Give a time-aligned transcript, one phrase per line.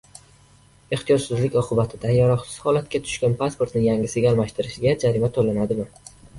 [0.95, 5.91] Ehtiyotsizlik oqibatida yaroqsiz holatga tushgan pasportni yangisiga almashtirganda jarima to`lanadimi?